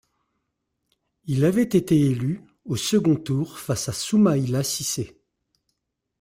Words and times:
Il 1.25 1.45
avait 1.45 1.61
été 1.61 1.95
élu 2.07 2.41
au 2.65 2.75
second 2.75 3.15
tour 3.17 3.59
face 3.59 3.87
à 3.87 3.93
Soumaïla 3.93 4.63
Cissé. 4.63 5.15